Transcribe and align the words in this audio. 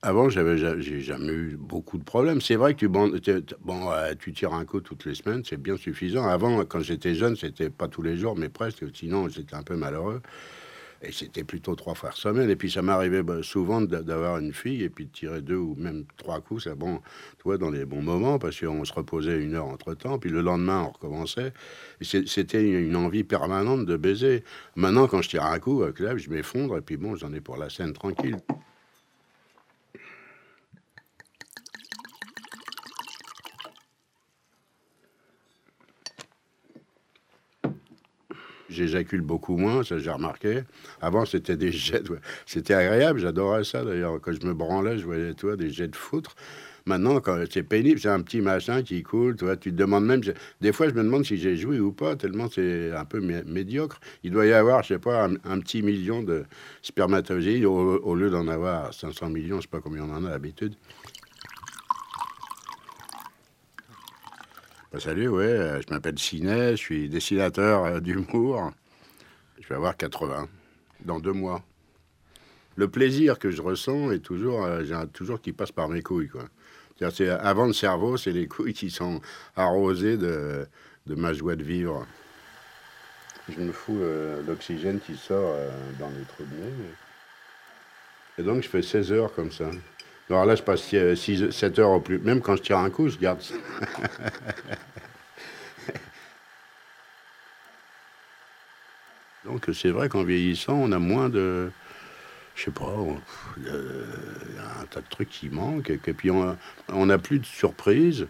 Avant, 0.00 0.28
j'avais, 0.28 0.56
j'ai 0.80 1.00
jamais 1.00 1.32
eu 1.32 1.56
beaucoup 1.56 1.98
de 1.98 2.04
problèmes. 2.04 2.40
C'est 2.40 2.54
vrai 2.54 2.74
que 2.74 2.78
tu, 2.78 2.88
bon, 2.88 3.12
tu 4.20 4.32
tires 4.32 4.54
un 4.54 4.64
coup 4.64 4.80
toutes 4.80 5.04
les 5.04 5.14
semaines, 5.16 5.42
c'est 5.44 5.56
bien 5.56 5.76
suffisant. 5.76 6.24
Avant, 6.28 6.64
quand 6.64 6.80
j'étais 6.80 7.16
jeune, 7.16 7.34
c'était 7.34 7.68
pas 7.68 7.88
tous 7.88 8.02
les 8.02 8.16
jours, 8.16 8.36
mais 8.36 8.48
presque. 8.48 8.84
Sinon, 8.94 9.28
j'étais 9.28 9.56
un 9.56 9.64
peu 9.64 9.74
malheureux. 9.74 10.22
Et 11.02 11.12
c'était 11.12 11.42
plutôt 11.44 11.74
trois 11.74 11.94
fois 11.94 12.12
semaine. 12.12 12.48
Et 12.48 12.56
puis 12.56 12.70
ça 12.70 12.80
m'arrivait 12.82 13.24
bah, 13.24 13.42
souvent 13.42 13.80
d'avoir 13.80 14.38
une 14.38 14.52
fille 14.52 14.84
et 14.84 14.88
puis 14.88 15.06
de 15.06 15.12
tirer 15.12 15.42
deux 15.42 15.56
ou 15.56 15.74
même 15.76 16.04
trois 16.16 16.40
coups, 16.40 16.64
c'est 16.64 16.76
bon, 16.76 17.00
toi, 17.38 17.58
dans 17.58 17.70
les 17.70 17.84
bons 17.84 18.02
moments, 18.02 18.38
parce 18.38 18.60
qu'on 18.60 18.84
se 18.84 18.92
reposait 18.92 19.42
une 19.42 19.54
heure 19.54 19.66
entre 19.66 19.94
temps. 19.94 20.18
Puis 20.18 20.30
le 20.30 20.42
lendemain, 20.42 20.82
on 20.88 20.92
recommençait. 20.92 21.52
C'était 22.02 22.62
une 22.62 22.96
envie 22.96 23.24
permanente 23.24 23.84
de 23.84 23.96
baiser. 23.96 24.44
Maintenant, 24.76 25.08
quand 25.08 25.22
je 25.22 25.30
tire 25.30 25.44
un 25.44 25.58
coup, 25.58 25.82
avec 25.82 25.96
je 26.18 26.30
m'effondre 26.30 26.76
et 26.76 26.82
puis 26.82 26.96
bon, 26.96 27.16
j'en 27.16 27.32
ai 27.32 27.40
pour 27.40 27.56
la 27.56 27.68
scène 27.68 27.92
tranquille. 27.92 28.36
J'éjacule 38.78 39.20
beaucoup 39.20 39.56
moins, 39.56 39.82
ça 39.82 39.98
j'ai 39.98 40.10
remarqué. 40.10 40.62
Avant, 41.00 41.24
c'était 41.24 41.56
des 41.56 41.72
jets, 41.72 42.02
c'était 42.46 42.74
agréable, 42.74 43.18
j'adorais 43.18 43.64
ça 43.64 43.84
d'ailleurs. 43.84 44.20
Quand 44.20 44.32
je 44.32 44.46
me 44.46 44.54
branlais, 44.54 44.98
je 44.98 45.04
voyais 45.04 45.34
toi 45.34 45.56
des 45.56 45.70
jets 45.70 45.88
de 45.88 45.96
foutre. 45.96 46.34
Maintenant, 46.86 47.20
quand 47.20 47.44
c'est 47.50 47.64
pénible, 47.64 48.00
c'est 48.00 48.08
un 48.08 48.22
petit 48.22 48.40
machin 48.40 48.82
qui 48.82 49.02
coule, 49.02 49.36
toi, 49.36 49.58
tu 49.58 49.70
te 49.72 49.76
demandes 49.76 50.06
même. 50.06 50.22
Des 50.62 50.72
fois, 50.72 50.88
je 50.88 50.94
me 50.94 51.02
demande 51.02 51.22
si 51.26 51.36
j'ai 51.36 51.54
joué 51.54 51.78
ou 51.80 51.92
pas, 51.92 52.16
tellement 52.16 52.48
c'est 52.48 52.92
un 52.92 53.04
peu 53.04 53.20
médiocre. 53.20 54.00
Il 54.24 54.30
doit 54.30 54.46
y 54.46 54.54
avoir, 54.54 54.82
je 54.82 54.94
sais 54.94 54.98
pas, 54.98 55.24
un, 55.24 55.60
petit 55.60 55.82
million 55.82 56.22
de 56.22 56.44
spermatozoïdes 56.80 57.66
au, 57.66 58.14
lieu 58.14 58.30
d'en 58.30 58.48
avoir 58.48 58.94
500 58.94 59.28
millions, 59.28 59.56
je 59.56 59.62
sais 59.62 59.68
pas 59.68 59.82
combien 59.82 60.04
on 60.04 60.14
en 60.14 60.24
a 60.24 60.30
d'habitude. 60.30 60.76
Bah, 64.90 65.00
salut, 65.00 65.28
ouais, 65.28 65.44
euh, 65.44 65.82
je 65.82 65.92
m'appelle 65.92 66.18
Ciné, 66.18 66.70
je 66.70 66.76
suis 66.76 67.08
dessinateur 67.10 67.84
euh, 67.84 68.00
d'humour. 68.00 68.72
Je 69.60 69.68
vais 69.68 69.74
avoir 69.74 69.94
80 69.94 70.48
dans 71.04 71.20
deux 71.20 71.34
mois. 71.34 71.62
Le 72.76 72.88
plaisir 72.88 73.38
que 73.38 73.50
je 73.50 73.60
ressens 73.60 74.12
est 74.12 74.20
toujours, 74.20 74.64
euh, 74.64 74.84
j'ai 74.84 74.96
toujours 75.12 75.42
qui 75.42 75.52
passe 75.52 75.72
par 75.72 75.90
mes 75.90 76.00
couilles, 76.00 76.30
quoi. 76.30 76.44
C'est 77.12 77.28
avant 77.28 77.66
le 77.66 77.74
cerveau, 77.74 78.16
c'est 78.16 78.32
les 78.32 78.48
couilles 78.48 78.72
qui 78.72 78.90
sont 78.90 79.20
arrosées 79.56 80.16
de, 80.16 80.66
de 81.06 81.14
ma 81.14 81.34
joie 81.34 81.54
de 81.54 81.62
vivre. 81.62 82.06
Je 83.48 83.60
me 83.60 83.70
fous 83.70 84.00
l'oxygène 84.48 84.98
qui 84.98 85.16
sort 85.16 85.54
dans 86.00 86.08
les 86.08 86.24
trous 86.24 86.42
de 86.42 86.56
nez. 86.56 86.72
Et 88.38 88.42
donc 88.42 88.64
je 88.64 88.68
fais 88.68 88.82
16 88.82 89.12
heures 89.12 89.32
comme 89.32 89.52
ça. 89.52 89.70
Alors 90.30 90.44
là, 90.44 90.54
je 90.54 90.62
passe 90.62 90.82
6, 90.82 91.50
7 91.50 91.78
heures 91.78 91.90
au 91.90 92.00
plus. 92.00 92.18
Même 92.18 92.40
quand 92.40 92.56
je 92.56 92.62
tire 92.62 92.78
un 92.78 92.90
coup, 92.90 93.08
je 93.08 93.16
garde 93.18 93.40
ça. 93.40 93.54
Donc 99.46 99.66
c'est 99.72 99.90
vrai 99.90 100.10
qu'en 100.10 100.24
vieillissant, 100.24 100.74
on 100.74 100.92
a 100.92 100.98
moins 100.98 101.30
de. 101.30 101.70
Je 102.54 102.64
sais 102.64 102.70
pas, 102.70 102.84
a 102.84 104.80
un 104.82 104.86
tas 104.90 105.00
de 105.00 105.08
trucs 105.08 105.30
qui 105.30 105.48
manquent. 105.48 105.90
Et, 105.90 105.96
puis 105.96 106.30
on 106.30 107.06
n'a 107.06 107.18
plus 107.18 107.38
de 107.38 107.46
surprises. 107.46 108.26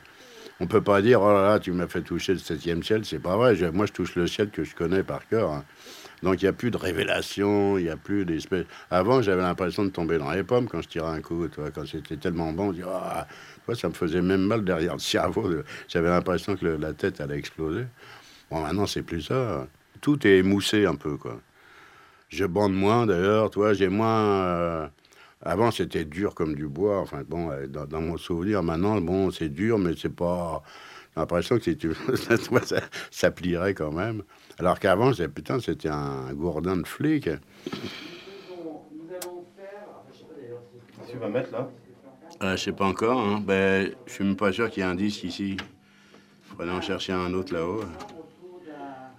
On 0.60 0.66
peut 0.66 0.82
pas 0.82 1.02
dire, 1.02 1.22
oh 1.22 1.32
là 1.32 1.42
là, 1.42 1.58
tu 1.58 1.72
m'as 1.72 1.86
fait 1.86 2.02
toucher 2.02 2.32
le 2.32 2.38
septième 2.38 2.82
ciel. 2.82 3.04
C'est 3.04 3.18
pas 3.20 3.36
vrai. 3.36 3.56
moi, 3.72 3.86
je 3.86 3.92
touche 3.92 4.16
le 4.16 4.26
ciel 4.26 4.50
que 4.50 4.64
je 4.64 4.74
connais 4.74 5.02
par 5.02 5.26
cœur. 5.28 5.62
Donc 6.22 6.42
il 6.42 6.44
n'y 6.44 6.48
a 6.48 6.52
plus 6.52 6.70
de 6.70 6.76
révélation, 6.76 7.78
il 7.78 7.84
n'y 7.84 7.90
a 7.90 7.96
plus 7.96 8.24
d'espèce. 8.24 8.66
Avant, 8.90 9.22
j'avais 9.22 9.42
l'impression 9.42 9.84
de 9.84 9.90
tomber 9.90 10.18
dans 10.18 10.30
les 10.30 10.42
pommes 10.42 10.68
quand 10.68 10.82
je 10.82 10.88
tirais 10.88 11.10
un 11.10 11.20
coup. 11.20 11.46
Toi, 11.48 11.70
quand 11.70 11.86
c'était 11.86 12.16
tellement 12.16 12.52
bon, 12.52 12.72
je 12.72 12.78
dis, 12.78 12.84
oh, 12.84 13.74
ça 13.74 13.88
me 13.88 13.94
faisait 13.94 14.22
même 14.22 14.42
mal 14.42 14.64
derrière 14.64 14.94
le 14.94 14.98
cerveau. 14.98 15.50
J'avais 15.88 16.08
l'impression 16.08 16.56
que 16.56 16.66
la 16.66 16.92
tête 16.92 17.20
allait 17.20 17.38
exploser. 17.38 17.84
Bon, 18.50 18.62
maintenant, 18.62 18.86
c'est 18.86 19.02
plus 19.02 19.22
ça. 19.22 19.66
Tout 20.00 20.26
est 20.26 20.38
émoussé 20.38 20.86
un 20.86 20.94
peu, 20.94 21.16
quoi. 21.16 21.40
Je 22.28 22.44
bande 22.44 22.74
moins, 22.74 23.06
d'ailleurs. 23.06 23.50
Toi, 23.50 23.74
j'ai 23.74 23.88
moins. 23.88 24.20
Euh, 24.20 24.88
avant, 25.42 25.70
c'était 25.70 26.04
dur 26.04 26.34
comme 26.34 26.54
du 26.54 26.66
bois. 26.66 27.00
Enfin, 27.00 27.22
bon, 27.26 27.50
euh, 27.50 27.66
dans, 27.66 28.00
mon 28.00 28.16
souvenir, 28.16 28.62
maintenant, 28.62 29.00
bon, 29.00 29.30
c'est 29.30 29.48
dur, 29.48 29.78
mais 29.78 29.92
c'est 29.96 30.14
pas. 30.14 30.62
J'ai 31.18 31.22
l'impression 31.22 31.56
que 31.56 31.64
si 31.64 31.76
tu... 31.76 31.92
ça, 32.14 32.76
ça 33.10 33.30
plierait 33.32 33.74
quand 33.74 33.90
même. 33.90 34.22
Alors 34.56 34.78
qu'avant, 34.78 35.10
putain, 35.34 35.58
c'était 35.58 35.88
un 35.88 36.32
gourdin 36.32 36.76
de 36.76 36.86
flic. 36.86 37.28
Tu 41.10 41.16
vas 41.18 41.28
mettre 41.28 41.50
là? 41.50 41.68
Euh, 42.44 42.56
Je 42.56 42.62
sais 42.62 42.72
pas 42.72 42.84
encore. 42.84 43.18
Hein. 43.18 43.42
Ben, 43.44 43.90
je 44.06 44.12
suis 44.12 44.22
même 44.22 44.36
pas 44.36 44.52
sûr 44.52 44.70
qu'il 44.70 44.84
y 44.84 44.86
ait 44.86 44.88
un 44.88 44.94
disque 44.94 45.24
ici. 45.24 45.56
Il 45.56 46.56
faudrait 46.56 46.70
en 46.70 46.80
chercher 46.80 47.14
un 47.14 47.34
autre 47.34 47.52
là-haut. 47.52 47.80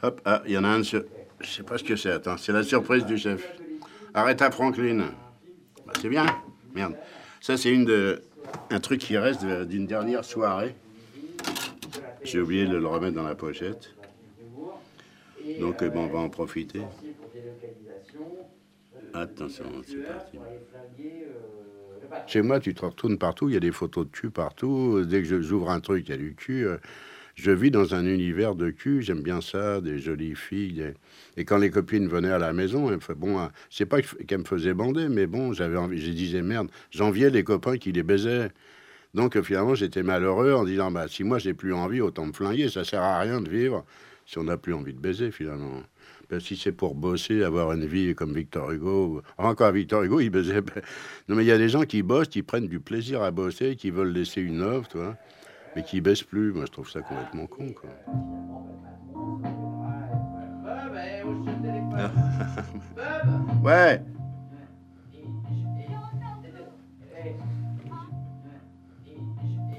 Hop, 0.01 0.21
ah, 0.23 0.41
il 0.45 0.53
y 0.53 0.57
en 0.57 0.63
a 0.63 0.69
un 0.69 0.83
sur. 0.83 1.03
Je 1.41 1.49
sais 1.49 1.63
pas 1.63 1.77
ce 1.77 1.83
que 1.83 1.97
c'est. 1.97 2.11
Attends, 2.11 2.37
c'est 2.37 2.53
la 2.53 2.63
surprise 2.63 3.05
du 3.05 3.17
chef. 3.17 3.45
Arrête 4.13 4.41
à 4.41 4.51
Franklin. 4.51 4.99
Bah, 5.85 5.91
c'est 6.01 6.07
bien. 6.07 6.25
Merde. 6.73 6.95
Ça, 7.41 7.57
c'est 7.57 7.73
une 7.73 7.83
de... 7.83 8.23
un 8.69 8.79
truc 8.79 9.01
qui 9.01 9.17
reste 9.17 9.43
d'une 9.43 9.85
dernière 9.85 10.23
soirée. 10.23 10.77
J'ai 12.29 12.39
oublié 12.39 12.67
de 12.67 12.75
le 12.77 12.85
remettre 12.87 13.15
dans 13.15 13.23
la 13.23 13.35
pochette. 13.35 13.97
Donc 15.57 15.83
bon, 15.83 16.05
on 16.05 16.09
va 16.09 16.19
en 16.19 16.29
profiter. 16.29 16.89
Attention, 19.13 19.83
c'est. 19.83 19.99
Chez 22.25 22.41
moi, 22.41 22.59
tu 22.59 22.73
te 22.73 22.85
retournes 22.85 23.17
partout, 23.17 23.49
il 23.49 23.53
y 23.53 23.57
a 23.57 23.59
des 23.59 23.71
photos 23.71 24.05
de 24.05 24.11
cul 24.11 24.29
partout. 24.29 25.03
Dès 25.05 25.23
que 25.23 25.41
j'ouvre 25.41 25.69
un 25.71 25.79
truc, 25.79 26.07
il 26.07 26.11
y 26.11 26.13
a 26.13 26.17
du 26.17 26.35
cul. 26.35 26.67
Je 27.35 27.51
vis 27.51 27.71
dans 27.71 27.95
un 27.95 28.05
univers 28.05 28.55
de 28.55 28.69
cul, 28.71 29.01
j'aime 29.01 29.21
bien 29.21 29.41
ça, 29.41 29.81
des 29.81 29.99
jolies 29.99 30.35
filles. 30.35 30.93
Et 31.37 31.45
quand 31.45 31.57
les 31.57 31.71
copines 31.71 32.07
venaient 32.07 32.31
à 32.31 32.39
la 32.39 32.53
maison, 32.53 32.91
bon, 33.17 33.49
c'est 33.69 33.85
pas 33.85 34.01
qu'elles 34.01 34.39
me 34.39 34.45
faisaient 34.45 34.73
bander, 34.73 35.09
mais 35.09 35.27
bon, 35.27 35.53
j'avais 35.53 35.77
envie, 35.77 35.99
je 36.01 36.11
disais 36.11 36.41
merde, 36.43 36.69
j'enviais 36.91 37.29
les 37.31 37.43
copains 37.43 37.77
qui 37.77 37.91
les 37.93 38.03
baisaient. 38.03 38.51
Donc 39.13 39.39
finalement, 39.41 39.75
j'étais 39.75 40.03
malheureux 40.03 40.53
en 40.53 40.63
disant, 40.63 40.91
bah, 40.91 41.07
si 41.07 41.23
moi 41.23 41.39
j'ai 41.39 41.53
plus 41.53 41.73
envie, 41.73 42.01
autant 42.01 42.25
me 42.25 42.33
flinguer, 42.33 42.69
ça 42.69 42.83
sert 42.83 43.01
à 43.01 43.19
rien 43.19 43.41
de 43.41 43.49
vivre 43.49 43.85
si 44.25 44.37
on 44.37 44.43
n'a 44.43 44.57
plus 44.57 44.73
envie 44.73 44.93
de 44.93 44.99
baiser 44.99 45.31
finalement. 45.31 45.81
Ben, 46.29 46.39
si 46.39 46.55
c'est 46.55 46.71
pour 46.71 46.93
bosser, 46.93 47.43
avoir 47.43 47.71
une 47.73 47.87
vie 47.87 48.13
comme 48.13 48.35
Victor 48.35 48.71
Hugo, 48.71 49.23
encore 49.39 49.71
Victor 49.71 50.03
Hugo, 50.03 50.19
il 50.19 50.29
baisait. 50.29 50.61
Ben, 50.61 50.83
non, 51.27 51.35
mais 51.35 51.43
il 51.43 51.47
y 51.47 51.51
a 51.51 51.57
des 51.57 51.69
gens 51.69 51.81
qui 51.81 52.03
bossent, 52.03 52.27
qui 52.27 52.43
prennent 52.43 52.67
du 52.67 52.79
plaisir 52.79 53.23
à 53.23 53.31
bosser, 53.31 53.75
qui 53.75 53.89
veulent 53.89 54.11
laisser 54.11 54.41
une 54.41 54.61
œuvre, 54.61 54.87
toi, 54.87 55.17
mais 55.75 55.81
qui 55.81 56.01
baissent 56.01 56.21
plus. 56.21 56.53
Moi, 56.53 56.65
je 56.67 56.71
trouve 56.71 56.89
ça 56.89 57.01
complètement 57.01 57.47
con, 57.47 57.73
quoi. 57.73 57.89
ouais. 63.63 64.01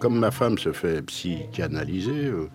Comme 0.01 0.19
ma 0.19 0.31
femme 0.31 0.57
se 0.57 0.73
fait 0.73 1.03
psychanalyser, 1.03 2.27
euh, 2.27 2.49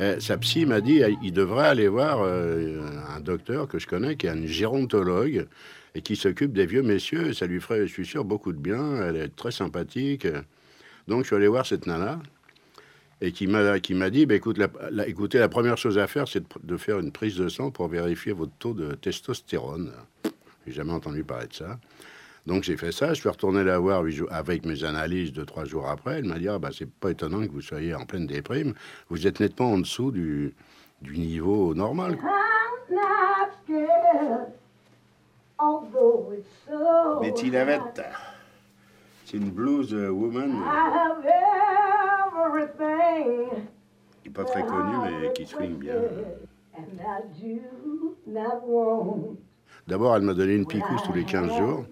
euh, 0.00 0.20
sa 0.20 0.38
psy 0.38 0.64
m'a 0.64 0.80
dit 0.80 1.02
il 1.22 1.32
devrait 1.34 1.68
aller 1.68 1.86
voir 1.86 2.20
euh, 2.22 2.80
un 3.14 3.20
docteur 3.20 3.68
que 3.68 3.78
je 3.78 3.86
connais 3.86 4.16
qui 4.16 4.26
est 4.26 4.30
un 4.30 4.46
gérontologue 4.46 5.46
et 5.94 6.00
qui 6.00 6.16
s'occupe 6.16 6.54
des 6.54 6.64
vieux 6.64 6.82
messieurs. 6.82 7.34
Ça 7.34 7.46
lui 7.46 7.60
ferait, 7.60 7.86
je 7.86 7.92
suis 7.92 8.06
sûr, 8.06 8.24
beaucoup 8.24 8.54
de 8.54 8.58
bien. 8.58 9.02
Elle 9.02 9.16
est 9.16 9.36
très 9.36 9.50
sympathique. 9.50 10.26
Donc 11.08 11.24
je 11.24 11.26
suis 11.26 11.36
allé 11.36 11.46
voir 11.46 11.66
cette 11.66 11.86
nana 11.86 12.20
et 13.20 13.32
qui 13.32 13.48
m'a 13.48 13.80
qui 13.80 13.92
m'a 13.92 14.08
dit 14.08 14.24
bah, 14.24 14.36
écoute, 14.36 14.56
la, 14.56 15.06
écoutez, 15.06 15.38
la 15.38 15.50
première 15.50 15.76
chose 15.76 15.98
à 15.98 16.06
faire, 16.06 16.26
c'est 16.26 16.44
de, 16.64 16.76
faire 16.78 17.00
une 17.00 17.12
prise 17.12 17.36
de 17.36 17.48
sang 17.48 17.70
pour 17.70 17.88
vérifier 17.88 18.32
votre 18.32 18.52
taux 18.58 18.72
de 18.72 18.94
testostérone. 18.94 19.92
J'ai 20.66 20.72
jamais 20.72 20.92
entendu 20.92 21.22
parler 21.22 21.48
de 21.48 21.54
ça. 21.54 21.78
Donc 22.48 22.62
j'ai 22.62 22.78
fait 22.78 22.92
ça, 22.92 23.08
je 23.12 23.20
suis 23.20 23.28
retourné 23.28 23.62
la 23.62 23.78
voir 23.78 24.02
avec 24.30 24.64
mes 24.64 24.82
analyses 24.82 25.34
de 25.34 25.44
trois 25.44 25.66
jours 25.66 25.86
après. 25.86 26.20
Elle 26.20 26.24
m'a 26.24 26.38
dit 26.38 26.48
ah, 26.48 26.58
bah, 26.58 26.70
c'est 26.72 26.90
pas 26.90 27.10
étonnant 27.10 27.46
que 27.46 27.52
vous 27.52 27.60
soyez 27.60 27.94
en 27.94 28.06
pleine 28.06 28.26
déprime. 28.26 28.72
Vous 29.10 29.26
êtes 29.26 29.38
nettement 29.38 29.72
en 29.72 29.78
dessous 29.78 30.10
du, 30.10 30.54
du 31.02 31.18
niveau 31.18 31.74
normal. 31.74 32.16
Betty 37.20 37.50
Lavette, 37.50 38.00
c'est 39.26 39.36
une 39.36 39.50
blues 39.50 39.92
woman. 39.92 40.54
Qui 44.22 44.28
n'est 44.30 44.34
pas 44.34 44.44
très 44.44 44.64
connue, 44.64 44.96
mais 45.04 45.32
qui 45.34 45.44
swing 45.44 45.74
bien. 45.74 45.96
D'abord, 49.88 50.14
elle 50.14 50.22
m'a 50.22 50.34
donné 50.34 50.52
une 50.52 50.66
picouse 50.66 51.00
tous 51.06 51.14
les 51.14 51.24
15 51.24 51.50
jours. 51.56 51.86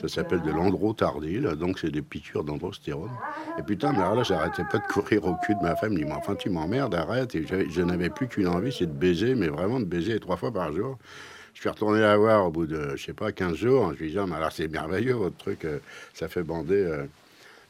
Ça 0.00 0.08
s'appelle 0.08 0.42
de 0.42 0.50
l'androtardil, 0.50 1.42
donc 1.56 1.78
c'est 1.78 1.92
des 1.92 2.02
piqûres 2.02 2.42
d'androstérone. 2.42 3.12
Et 3.56 3.62
putain, 3.62 3.92
mais 3.92 4.00
là, 4.00 4.24
j'arrêtais 4.24 4.64
pas 4.64 4.78
de 4.78 4.86
courir 4.92 5.24
au 5.26 5.36
cul 5.36 5.54
de 5.54 5.62
ma 5.62 5.76
femme. 5.76 5.96
Elle 5.96 6.06
me 6.06 6.12
enfin, 6.12 6.34
tu 6.34 6.50
m'emmerdes, 6.50 6.96
arrête. 6.96 7.36
Et 7.36 7.46
je, 7.46 7.80
n'avais 7.80 8.10
plus 8.10 8.26
qu'une 8.26 8.48
envie, 8.48 8.74
c'est 8.76 8.86
de 8.86 8.92
baiser, 8.92 9.36
mais 9.36 9.46
vraiment 9.46 9.78
de 9.78 9.84
baiser 9.84 10.18
trois 10.18 10.36
fois 10.36 10.50
par 10.52 10.72
jour. 10.72 10.98
Je 11.54 11.60
suis 11.60 11.68
retourné 11.68 12.00
la 12.00 12.16
voir 12.16 12.44
au 12.44 12.50
bout 12.50 12.66
de, 12.66 12.96
je 12.96 13.04
sais 13.04 13.12
pas, 13.12 13.30
15 13.30 13.54
jours. 13.54 13.92
Je 13.96 14.02
lui 14.02 14.18
ah, 14.18 14.26
mais 14.26 14.34
alors 14.34 14.50
c'est 14.50 14.66
merveilleux 14.66 15.14
votre 15.14 15.36
truc, 15.36 15.64
euh, 15.64 15.78
ça 16.14 16.26
fait 16.26 16.42
bander. 16.42 16.74
euh. 16.74 17.06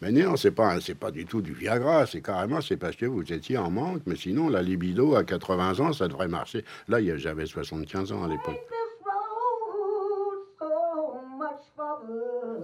Mais 0.00 0.12
non, 0.12 0.36
c'est 0.36 0.50
pas, 0.50 0.80
c'est 0.80 0.94
pas 0.94 1.10
du 1.10 1.26
tout 1.26 1.42
du 1.42 1.52
Viagra, 1.52 2.06
c'est 2.06 2.22
carrément, 2.22 2.62
c'est 2.62 2.78
parce 2.78 2.96
que 2.96 3.04
vous 3.04 3.30
étiez 3.32 3.58
en 3.58 3.70
manque, 3.70 4.00
mais 4.06 4.16
sinon, 4.16 4.48
la 4.48 4.62
libido 4.62 5.14
à 5.14 5.24
80 5.24 5.80
ans, 5.80 5.92
ça 5.92 6.08
devrait 6.08 6.28
marcher. 6.28 6.64
Là, 6.88 6.98
j'avais 7.18 7.46
75 7.46 8.12
ans 8.12 8.24
à 8.24 8.28
l'époque. 8.28 8.58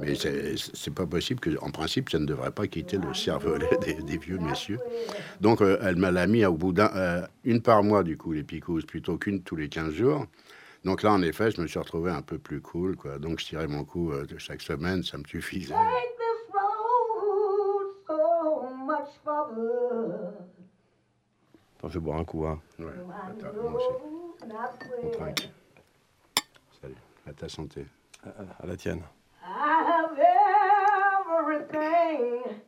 Mais 0.01 0.15
c'est 0.15 0.55
c'est 0.57 0.95
pas 0.95 1.07
possible 1.07 1.41
que, 1.41 1.51
en 1.61 1.71
principe, 1.71 2.11
ça 2.11 2.19
ne 2.19 2.27
devrait 2.27 2.51
pas 2.51 2.67
quitter 2.67 2.99
le 2.99 3.13
cervelet 3.15 3.69
des, 3.83 3.95
des 3.95 4.19
vieux 4.19 4.39
messieurs. 4.39 4.79
Donc, 5.41 5.61
euh, 5.61 5.79
elle 5.83 5.97
m'a 5.97 6.11
l'a 6.11 6.27
mis 6.27 6.45
au 6.45 6.55
bout 6.55 6.73
d'un, 6.73 6.91
euh, 6.95 7.27
une 7.45 7.61
par 7.63 7.83
mois, 7.83 8.03
du 8.03 8.17
coup, 8.17 8.33
les 8.33 8.45
picousses, 8.45 8.85
plutôt 8.85 9.19
qu'une 9.19 9.43
tous 9.43 9.57
les 9.57 9.69
15 9.69 9.93
jours. 9.93 10.27
Donc 10.85 11.03
là, 11.03 11.13
en 11.13 11.23
effet, 11.23 11.51
je 11.51 11.61
me 11.61 11.67
suis 11.67 11.79
retrouvé 11.79 12.11
un 12.13 12.23
peu 12.23 12.39
plus 12.39 12.61
cool, 12.61 12.97
quoi. 12.97 13.19
Donc, 13.19 13.41
je 13.41 13.47
tirais 13.47 13.67
mon 13.67 13.85
coup 13.85 14.13
euh, 14.13 14.25
de 14.27 14.39
chaque 14.39 14.63
semaine, 14.63 15.03
ça 15.03 15.19
me 15.19 15.25
suffisait. 15.25 15.75
Attends, 21.79 21.89
je 21.89 21.95
vais 21.95 22.01
boire 22.05 22.19
un 22.19 22.25
coup, 22.25 22.47
hein. 22.47 22.61
Ouais, 22.79 22.87
attends, 23.13 23.63
moi 23.63 23.73
aussi. 23.75 23.89
On 25.03 25.11
trinque. 25.11 25.51
Salut, 26.81 26.95
à 27.27 27.33
ta 27.33 27.49
santé. 27.49 27.87
À 28.61 28.67
la 28.67 28.77
tienne. 28.77 29.03
Everything 31.53 32.61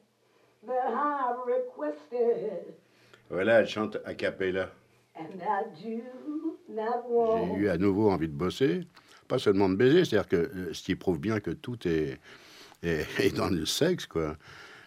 that 0.67 1.37
requested, 1.47 2.75
Voilà, 3.31 3.61
elle 3.61 3.69
chante 3.69 3.99
a 4.05 4.15
cappella. 4.15 4.71
and 5.17 5.43
I 5.43 5.65
do 5.83 6.03
not 6.69 7.05
J'ai 7.55 7.59
eu 7.59 7.69
à 7.69 7.77
nouveau 7.77 8.11
envie 8.11 8.29
de 8.29 8.33
bosser, 8.33 8.87
pas 9.29 9.39
seulement 9.39 9.69
de 9.69 9.75
baiser, 9.77 10.05
c'est-à-dire 10.05 10.29
que 10.29 10.37
euh, 10.37 10.73
ce 10.73 10.83
qui 10.83 10.95
prouve 10.97 11.19
bien 11.19 11.41
que 11.41 11.51
tout 11.51 11.77
est, 11.87 12.19
est, 12.83 13.07
est 13.21 13.37
dans 13.37 13.51
le 13.51 13.67
sexe, 13.67 14.07
quoi. 14.07 14.37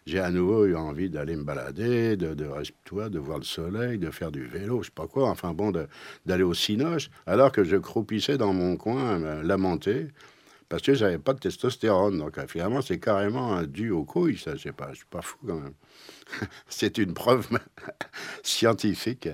J'ai 0.06 0.19
à 0.19 0.31
nouveau 0.31 0.66
eu 0.66 0.75
envie 0.75 1.10
d'aller 1.10 1.36
me 1.36 1.44
balader, 1.44 2.18
de, 2.18 2.34
de, 2.34 2.46
vois, 2.92 3.10
de 3.10 3.19
voir 3.19 3.38
le 3.38 3.44
soleil, 3.46 4.00
de 4.00 4.10
faire 4.10 4.31
du 4.31 4.46
vélo, 4.46 4.81
je 4.81 4.88
sais 4.88 4.94
pas 4.94 5.07
quoi, 5.07 5.30
enfin 5.30 5.54
bon, 5.54 5.72
de- 5.72 5.88
d'aller 6.25 6.44
au 6.44 6.54
cinoche, 6.54 7.10
alors 7.25 7.51
que 7.51 7.63
je 7.63 7.78
croupissais 7.78 8.38
dans 8.38 8.54
mon 8.54 8.75
coin, 8.75 9.19
me 9.19 9.42
lamenter, 9.44 10.07
parce 10.69 10.81
que 10.81 10.94
j'avais 10.94 11.19
pas 11.19 11.33
de 11.33 11.39
testostérone. 11.39 12.18
Donc 12.18 12.38
euh, 12.38 12.48
finalement, 12.48 12.81
c'est 12.81 13.00
carrément 13.00 13.62
dû 13.63 13.89
aux 13.92 14.06
couilles, 14.06 14.38
ça, 14.38 14.56
je 14.56 14.62
sais 14.62 14.71
pas, 14.71 14.89
je 14.92 14.98
suis 14.98 15.06
pas 15.06 15.21
fou 15.21 15.38
quand 15.45 15.60
même. 15.60 15.75
c'est 16.68 16.98
une 16.98 17.13
preuve 17.13 17.48
scientifique. 18.44 19.30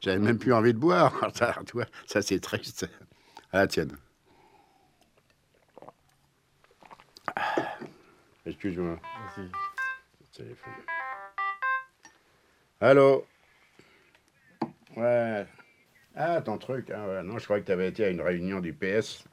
J'avais 0.00 0.18
même 0.18 0.38
plus 0.38 0.52
envie 0.52 0.74
de 0.74 0.78
boire. 0.78 1.12
Ça, 1.34 1.54
ça 2.06 2.22
c'est 2.22 2.40
triste. 2.40 2.88
À 3.52 3.58
la 3.58 3.66
tienne. 3.66 3.96
Excuse-moi. 8.46 8.98
Téléphone. 10.32 10.72
Allô? 12.80 13.26
Ouais. 14.96 15.46
Ah, 16.14 16.40
ton 16.40 16.58
truc. 16.58 16.90
Ah, 16.90 17.08
ouais. 17.08 17.22
Non, 17.22 17.38
je 17.38 17.44
croyais 17.44 17.62
que 17.62 17.66
tu 17.66 17.72
avais 17.72 17.88
été 17.88 18.04
à 18.04 18.10
une 18.10 18.20
réunion 18.20 18.60
du 18.60 18.72
PS. 18.72 19.24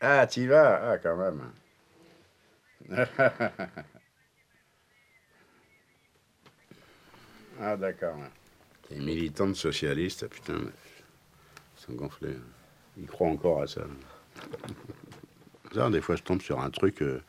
Ah, 0.00 0.26
t'y 0.26 0.46
vas? 0.46 0.92
Ah, 0.92 0.98
quand 0.98 1.16
même. 1.16 1.52
ah, 7.60 7.76
d'accord. 7.76 8.16
Les 8.90 8.98
militantes 9.00 9.56
socialistes, 9.56 10.26
putain, 10.28 10.54
ils 11.76 11.82
sont 11.82 11.92
gonflés. 11.94 12.36
Ils 12.96 13.06
croient 13.06 13.28
encore 13.30 13.62
à 13.62 13.66
ça. 13.66 13.82
Ça, 15.74 15.90
des 15.90 16.00
fois, 16.00 16.16
je 16.16 16.22
tombe 16.22 16.40
sur 16.42 16.60
un 16.60 16.70
truc, 16.70 17.02
euh, 17.02 17.20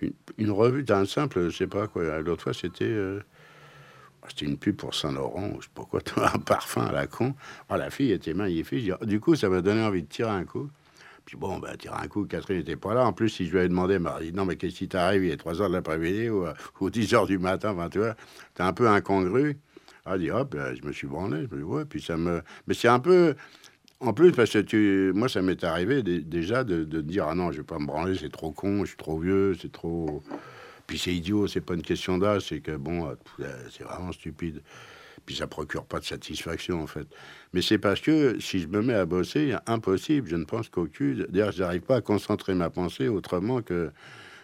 une, 0.00 0.12
une 0.38 0.50
revue 0.50 0.82
d'un 0.84 1.06
simple, 1.06 1.50
je 1.50 1.56
sais 1.56 1.66
pas 1.66 1.88
quoi. 1.88 2.20
L'autre 2.20 2.42
fois, 2.44 2.54
c'était 2.54 2.84
euh, 2.84 3.20
c'était 4.28 4.46
une 4.46 4.56
pub 4.56 4.76
pour 4.76 4.94
Saint-Laurent, 4.94 5.50
ou 5.50 5.60
je 5.60 5.66
sais 5.66 5.72
pas 5.74 5.84
quoi, 5.84 6.00
un 6.34 6.38
parfum 6.38 6.86
à 6.86 6.92
la 6.92 7.06
con. 7.06 7.34
Oh, 7.70 7.76
la 7.76 7.90
fille 7.90 8.12
était 8.12 8.34
magnifique. 8.34 8.90
Oh, 9.00 9.04
du 9.04 9.20
coup, 9.20 9.34
ça 9.34 9.48
m'a 9.48 9.60
donné 9.60 9.82
envie 9.82 10.02
de 10.02 10.08
tirer 10.08 10.30
un 10.30 10.44
coup. 10.44 10.68
Puis 11.24 11.36
bon, 11.36 11.58
bah, 11.58 11.76
tirer 11.76 11.94
un 12.02 12.08
coup, 12.08 12.24
Catherine 12.24 12.58
n'était 12.58 12.76
pas 12.76 12.94
là. 12.94 13.06
En 13.06 13.12
plus, 13.12 13.28
si 13.28 13.46
je 13.46 13.52
lui 13.52 13.58
avais 13.60 13.68
demandé, 13.68 13.94
elle 13.94 14.00
m'a 14.00 14.18
dit, 14.20 14.32
non, 14.32 14.44
mais 14.44 14.56
qu'est-ce 14.56 14.74
qui 14.76 14.88
t'arrive 14.88 15.24
Il 15.24 15.30
est 15.30 15.36
3 15.36 15.60
heures 15.62 15.68
de 15.68 15.74
l'après-midi 15.74 16.28
ou, 16.30 16.46
euh, 16.46 16.52
ou 16.80 16.90
10 16.90 17.14
heures 17.14 17.26
du 17.26 17.38
matin, 17.38 17.72
enfin, 17.72 17.88
tu 17.88 17.98
vois, 17.98 18.14
t'es 18.54 18.62
un 18.62 18.72
peu 18.72 18.88
incongru. 18.88 19.58
Elle 20.04 20.18
dit, 20.18 20.30
hop, 20.30 20.54
euh, 20.56 20.74
je 20.80 20.86
me 20.86 20.92
suis 20.92 21.06
branlé. 21.06 21.46
Je 21.48 21.54
me 21.54 21.60
dis, 21.60 21.64
ouais, 21.64 21.84
puis 21.84 22.02
ça 22.02 22.16
me. 22.16 22.42
Mais 22.66 22.74
c'est 22.74 22.88
un 22.88 22.98
peu. 22.98 23.34
En 24.00 24.12
plus, 24.12 24.32
parce 24.32 24.50
que 24.50 24.58
tu, 24.58 25.12
moi, 25.14 25.28
ça 25.28 25.42
m'est 25.42 25.62
arrivé 25.62 26.02
dé- 26.02 26.22
déjà 26.22 26.64
de, 26.64 26.82
de 26.82 27.00
dire 27.00 27.26
ah 27.28 27.36
non, 27.36 27.52
je 27.52 27.58
vais 27.58 27.62
pas 27.62 27.78
me 27.78 27.86
branler, 27.86 28.16
c'est 28.18 28.32
trop 28.32 28.50
con, 28.50 28.80
je 28.84 28.88
suis 28.88 28.96
trop 28.96 29.16
vieux, 29.18 29.54
c'est 29.60 29.70
trop. 29.70 30.22
Puis 30.92 30.98
c'est 30.98 31.14
idiot, 31.14 31.46
c'est 31.46 31.62
pas 31.62 31.72
une 31.72 31.80
question 31.80 32.18
d'âge, 32.18 32.42
c'est 32.50 32.60
que 32.60 32.76
bon, 32.76 33.06
euh, 33.06 33.14
euh, 33.40 33.64
c'est 33.70 33.82
vraiment 33.82 34.12
stupide. 34.12 34.60
Puis 35.24 35.36
ça 35.36 35.46
procure 35.46 35.86
pas 35.86 36.00
de 36.00 36.04
satisfaction 36.04 36.82
en 36.82 36.86
fait. 36.86 37.06
Mais 37.54 37.62
c'est 37.62 37.78
parce 37.78 38.02
que 38.02 38.38
si 38.40 38.60
je 38.60 38.66
me 38.68 38.82
mets 38.82 38.92
à 38.92 39.06
bosser, 39.06 39.54
impossible, 39.66 40.28
je 40.28 40.36
ne 40.36 40.44
pense 40.44 40.68
qu'au 40.68 40.84
cul. 40.84 41.24
D'ailleurs, 41.30 41.52
j'arrive 41.52 41.80
pas 41.80 41.96
à 41.96 42.00
concentrer 42.02 42.52
ma 42.52 42.68
pensée 42.68 43.08
autrement 43.08 43.62
que. 43.62 43.90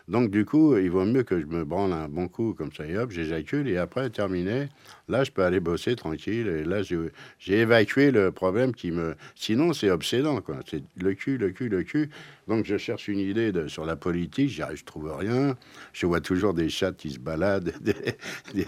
Donc 0.08 0.30
du 0.30 0.44
coup, 0.46 0.76
il 0.76 0.90
vaut 0.90 1.04
mieux 1.04 1.22
que 1.22 1.38
je 1.38 1.44
me 1.46 1.64
branle 1.64 1.92
un 1.92 2.08
bon 2.08 2.28
coup 2.28 2.54
comme 2.54 2.72
ça 2.72 2.86
et 2.86 2.96
hop, 2.96 3.10
j'éjacule 3.10 3.68
et 3.68 3.76
après 3.76 4.08
terminé, 4.08 4.68
là 5.06 5.22
je 5.22 5.30
peux 5.30 5.42
aller 5.44 5.60
bosser 5.60 5.96
tranquille 5.96 6.48
et 6.48 6.64
là 6.64 6.80
j'ai 6.82 7.58
évacué 7.58 8.10
le 8.10 8.32
problème 8.32 8.74
qui 8.74 8.90
me. 8.90 9.16
Sinon 9.34 9.74
c'est 9.74 9.90
obsédant 9.90 10.40
quoi. 10.40 10.60
C'est 10.66 10.82
le 10.96 11.12
cul, 11.14 11.36
le 11.36 11.50
cul, 11.50 11.68
le 11.68 11.82
cul. 11.82 12.08
Donc 12.48 12.64
je 12.64 12.78
cherche 12.78 13.08
une 13.08 13.18
idée 13.18 13.52
sur 13.68 13.84
la 13.84 13.96
politique, 13.96 14.48
j'y 14.48 14.62
je 14.74 14.84
trouve 14.84 15.14
rien. 15.14 15.56
Je 15.92 16.06
vois 16.06 16.20
toujours 16.22 16.54
des 16.54 16.70
chats 16.70 16.92
qui 16.92 17.10
se 17.10 17.18
baladent. 17.18 17.74
Des, 17.82 17.94
des- 18.54 18.66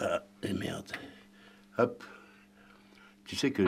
Ah, 0.00 0.22
et 0.42 0.52
merde. 0.52 0.92
Hop. 1.78 2.04
Tu 3.24 3.34
sais 3.36 3.50
que. 3.50 3.62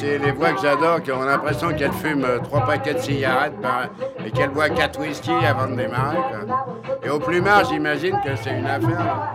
C'est 0.00 0.18
les 0.18 0.32
voix 0.32 0.54
que 0.54 0.62
j'adore, 0.62 1.02
qui 1.02 1.12
ont 1.12 1.20
l'impression 1.20 1.74
qu'elles 1.74 1.92
fument 1.92 2.24
euh, 2.24 2.38
trois 2.38 2.64
paquets 2.64 2.94
de 2.94 3.00
cigarettes 3.00 3.60
par- 3.60 3.90
et 4.24 4.30
qu'elles 4.30 4.48
boivent 4.48 4.72
quatre 4.74 4.98
whisky 4.98 5.30
avant 5.30 5.68
de 5.70 5.76
démarrer. 5.76 6.16
Et 7.04 7.10
au 7.10 7.18
plumard, 7.20 7.66
j'imagine 7.70 8.16
que 8.24 8.34
c'est 8.42 8.58
une 8.58 8.64
affaire. 8.64 9.34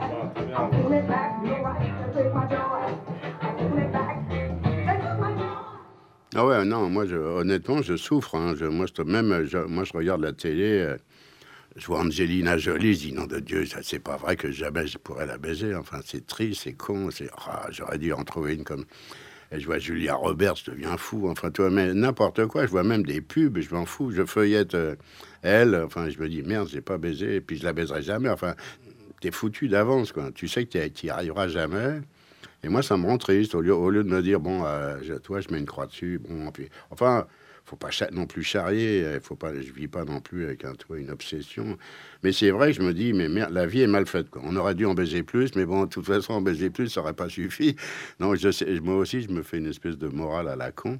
Ah, 6.34 6.46
ouais, 6.48 6.66
non, 6.66 6.90
moi, 6.90 7.04
honnêtement, 7.14 7.84
je 7.84 7.96
souffre. 7.96 8.34
hein. 8.34 8.56
Moi, 8.72 8.88
je, 8.88 9.02
même, 9.04 9.48
moi, 9.68 9.84
je 9.84 9.94
regarde 9.94 10.22
la 10.22 10.34
télé, 10.34 10.80
euh, 10.82 10.98
je 11.76 11.86
vois 11.86 12.00
Angelina 12.00 12.58
Jolie, 12.58 12.96
je 12.96 13.00
dis, 13.02 13.14
nom 13.14 13.28
de 13.28 13.40
Dieu, 13.40 13.66
c'est 13.84 14.00
pas 14.00 14.18
vrai 14.18 14.36
que 14.36 14.50
jamais 14.52 14.88
je 14.88 14.98
pourrais 14.98 15.28
la 15.28 15.38
baiser. 15.38 15.76
Enfin, 15.76 16.00
c'est 16.04 16.26
triste, 16.26 16.62
c'est 16.64 16.74
con, 16.74 17.10
ah, 17.46 17.68
j'aurais 17.70 18.00
dû 18.00 18.12
en 18.14 18.24
trouver 18.24 18.56
une 18.56 18.64
comme... 18.64 18.86
Et 19.52 19.60
je 19.60 19.66
vois 19.66 19.78
Julia 19.78 20.16
Roberts, 20.16 20.56
je 20.56 20.72
deviens 20.72 20.98
fou. 20.98 21.30
Enfin, 21.30 21.52
toi, 21.52 21.70
mais 21.70 21.94
n'importe 21.94 22.46
quoi. 22.48 22.66
Je 22.66 22.72
vois 22.72 22.84
même 22.84 23.04
des 23.06 23.22
pubs, 23.22 23.60
je 23.60 23.74
m'en 23.74 23.86
fous. 23.86 24.12
Je 24.12 24.26
feuillette 24.26 24.76
euh, 24.76 24.96
elle. 25.42 25.76
Enfin, 25.76 26.10
je 26.10 26.20
me 26.20 26.28
dis, 26.28 26.42
merde, 26.42 26.68
j'ai 26.70 26.82
pas 26.82 26.98
baisé, 26.98 27.42
puis 27.42 27.58
je 27.58 27.64
la 27.64 27.74
baiserai 27.74 28.02
jamais. 28.02 28.30
Enfin, 28.30 28.56
t'es 29.22 29.32
foutu 29.32 29.68
d'avance, 29.68 30.12
quoi. 30.12 30.32
Tu 30.34 30.48
sais 30.48 30.66
que 30.66 30.88
tu 30.88 31.06
n'y 31.06 31.10
arriveras 31.10 31.48
jamais. 31.48 32.02
Et 32.66 32.70
moi, 32.70 32.82
ça 32.82 32.98
me 32.98 33.06
rend 33.06 33.20
triste. 33.20 33.54
Au 33.54 33.62
lieu, 33.62 33.76
au 33.76 33.92
lieu 33.92 34.04
de 34.04 34.10
me 34.10 34.24
dire, 34.24 34.40
bon, 34.40 34.64
euh, 34.66 34.98
toi, 35.20 35.40
je 35.40 35.50
mets 35.52 35.60
une 35.60 35.68
croix 35.68 35.86
dessus. 35.86 36.20
Bon, 36.28 36.50
puis, 36.52 36.68
enfin, 36.90 37.28
faut 37.64 37.76
pas 37.76 37.90
non 38.12 38.26
plus 38.26 38.42
charrier. 38.42 39.04
euh, 39.04 39.20
Faut 39.22 39.36
pas, 39.36 39.54
je 39.54 39.72
vis 39.72 39.88
pas 39.88 40.04
non 40.04 40.20
plus 40.20 40.46
avec 40.46 40.66
un, 40.66 40.74
toi, 40.74 40.98
une 40.98 41.12
obsession. 41.12 41.78
Mais 42.24 42.32
c'est 42.32 42.50
vrai 42.50 42.72
que 42.72 42.78
je 42.78 42.82
me 42.82 42.92
dis, 42.92 43.14
mais 43.14 43.30
merde, 43.30 43.54
la 43.54 43.68
vie 43.68 43.82
est 43.82 43.88
mal 43.88 44.08
faite. 44.08 44.26
On 44.42 44.56
aurait 44.56 44.74
dû 44.74 44.88
en 44.88 44.96
baiser 44.96 45.22
plus, 45.22 45.56
mais 45.56 45.66
bon, 45.68 45.84
de 45.84 45.90
toute 45.90 46.08
façon, 46.08 46.34
en 46.34 46.42
baiser 46.42 46.72
plus, 46.72 46.90
ça 46.90 47.02
aurait 47.02 47.14
pas 47.14 47.30
suffi. 47.30 47.76
Donc, 48.20 48.36
je 48.38 48.80
moi 48.80 48.96
aussi, 48.96 49.22
je 49.22 49.30
me 49.30 49.44
fais 49.44 49.60
une 49.60 49.68
espèce 49.68 50.00
de 50.00 50.08
morale 50.08 50.48
à 50.48 50.56
la 50.56 50.72
con. 50.72 51.00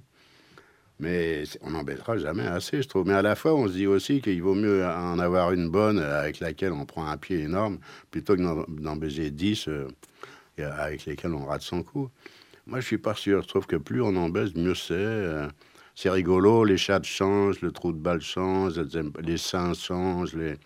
Mais 1.00 1.44
on 1.62 1.72
n'en 1.72 1.84
baisera 1.84 2.18
jamais 2.18 2.46
assez, 2.46 2.82
je 2.82 2.88
trouve. 2.88 3.06
Mais 3.08 3.14
à 3.16 3.22
la 3.22 3.36
fois, 3.36 3.54
on 3.54 3.68
se 3.68 3.74
dit 3.74 3.88
aussi 3.88 4.22
qu'il 4.22 4.42
vaut 4.42 4.56
mieux 4.56 4.86
en 4.86 5.20
avoir 5.20 5.52
une 5.52 5.68
bonne 5.70 6.00
euh, 6.00 6.22
avec 6.22 6.40
laquelle 6.40 6.72
on 6.72 6.86
prend 6.86 7.06
un 7.06 7.18
pied 7.18 7.40
énorme 7.42 7.80
plutôt 8.12 8.36
que 8.38 8.42
d'en- 8.82 8.96
baiser 8.96 9.30
10 9.30 9.68
euh, 9.68 9.88
avec 10.64 11.06
lesquels 11.06 11.34
on 11.34 11.46
rate 11.46 11.62
son 11.62 11.84
coup. 11.84 12.10
Moi, 12.68 12.80
je 12.80 12.86
suis 12.86 12.98
pas 12.98 13.14
sûr. 13.14 13.42
Je 13.44 13.48
trouve 13.48 13.68
que 13.68 13.76
plus 13.76 14.02
on 14.02 14.16
en 14.16 14.30
baise, 14.30 14.56
mieux 14.56 14.76
c'est. 14.76 14.94
euh, 14.94 15.48
c'est 15.96 16.10
rigolo, 16.10 16.66
les 16.66 16.78
chats 16.78 17.02
changent, 17.04 17.62
le 17.62 17.72
trou 17.72 17.94
de 17.94 17.98
balle 17.98 18.22
change, 18.22 18.78
les 19.22 19.38
seins 19.38 19.74
changent, 19.74 20.34
les, 20.34 20.58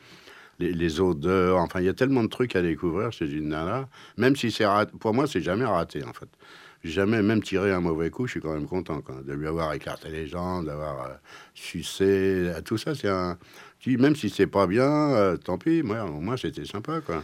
les, 0.60 1.00
odeurs. 1.00 1.58
Enfin, 1.58 1.82
il 1.82 1.86
y 1.86 1.90
a 1.90 1.94
tellement 1.94 2.24
de 2.24 2.30
trucs 2.30 2.56
à 2.56 2.64
découvrir 2.64 3.12
chez 3.12 3.32
une 3.32 3.50
nana. 3.50 3.88
Même 4.18 4.36
si 4.36 4.52
c'est 4.52 4.66
raté. 4.66 4.92
Pour 5.00 5.14
moi, 5.14 5.28
c'est 5.28 5.42
jamais 5.42 5.66
raté, 5.66 6.04
en 6.04 6.14
fait. 6.14 6.30
jamais 6.84 7.22
même 7.22 7.44
tiré 7.44 7.72
un 7.72 7.82
mauvais 7.82 8.10
coup, 8.10 8.26
je 8.26 8.32
suis 8.32 8.42
quand 8.42 8.54
même 8.54 8.68
content 8.68 9.04
de 9.24 9.34
lui 9.34 9.48
avoir 9.48 9.74
écarté 9.74 10.10
les 10.10 10.28
jambes, 10.28 10.66
d'avoir 10.66 11.04
euh, 11.04 11.14
sucé, 11.54 12.06
euh, 12.06 12.62
tout 12.62 12.78
ça, 12.78 12.96
c'est 12.96 13.10
un. 13.10 13.38
Même 13.86 14.16
si 14.16 14.30
c'est 14.30 14.48
pas 14.48 14.68
bien, 14.68 14.90
euh, 14.90 15.38
tant 15.38 15.58
pis, 15.58 15.84
moi, 15.84 16.04
au 16.04 16.20
moins 16.20 16.36
c'était 16.38 16.66
sympa 16.66 17.00
quoi. 17.02 17.24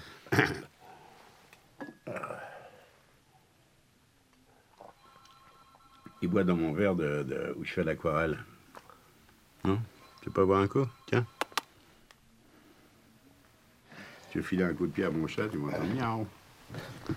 Il 6.26 6.32
boit 6.32 6.44
dans 6.44 6.56
mon 6.56 6.74
verre 6.74 6.96
de, 6.96 7.22
de- 7.22 7.54
où 7.56 7.64
je 7.64 7.72
fais 7.72 7.84
l'aquarelle. 7.84 8.40
Non? 9.64 9.80
Tu 10.24 10.32
peux 10.32 10.42
pas 10.42 10.46
boire 10.46 10.62
un 10.62 10.68
coup? 10.68 10.88
Tiens. 11.06 11.24
Tu 14.32 14.42
files 14.42 14.64
un 14.64 14.74
coup 14.74 14.88
de 14.88 14.92
pied 14.92 15.04
à 15.04 15.12
mon 15.12 15.28
chat, 15.28 15.48
tu 15.50 15.58
m'entends 15.60 15.86
miaou. 15.86 16.26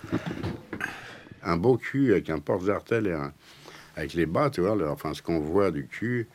Un 1.43 1.57
beau 1.57 1.79
cul 1.79 2.11
avec 2.13 2.29
un 2.29 2.39
porte-jartel 2.39 3.07
et 3.07 3.13
un, 3.15 3.33
avec 3.97 4.13
les 4.13 4.27
bas, 4.27 4.51
tu 4.51 4.61
vois, 4.61 4.77
le- 4.77 4.91
enfin 4.91 5.15
ce 5.15 5.23
qu'on 5.23 5.41
voit 5.41 5.71
du 5.71 5.87
cul 5.87 6.29